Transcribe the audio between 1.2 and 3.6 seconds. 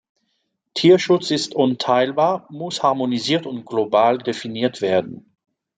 ist unteilbar, muss harmonisiert